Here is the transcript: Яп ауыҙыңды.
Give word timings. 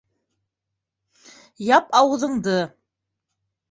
Яп 1.77 1.95
ауыҙыңды. 2.03 2.61